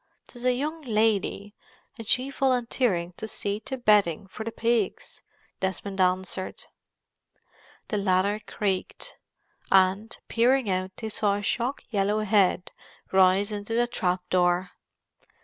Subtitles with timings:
[0.29, 1.53] "'Tis a young lady,
[1.95, 5.21] and she volunteering to see to bedding for the pigs!"
[5.59, 6.63] Desmond answered.
[7.89, 9.19] The ladder creaked,
[9.71, 12.71] and, peering out, they saw a shock yellow head
[13.11, 14.71] rise into the trap door.